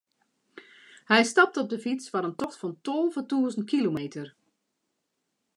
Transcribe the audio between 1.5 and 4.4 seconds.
op de fyts foar in tocht fan tolve tûzen kilometer.